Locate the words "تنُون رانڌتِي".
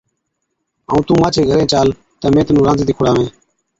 2.47-2.93